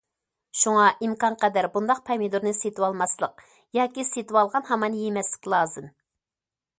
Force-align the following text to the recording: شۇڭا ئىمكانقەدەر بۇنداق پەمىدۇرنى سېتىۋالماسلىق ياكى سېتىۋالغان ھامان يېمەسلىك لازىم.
شۇڭا 0.59 0.85
ئىمكانقەدەر 1.07 1.67
بۇنداق 1.75 2.01
پەمىدۇرنى 2.07 2.53
سېتىۋالماسلىق 2.61 3.45
ياكى 3.79 4.07
سېتىۋالغان 4.09 4.69
ھامان 4.73 4.97
يېمەسلىك 5.05 5.51
لازىم. 5.55 5.93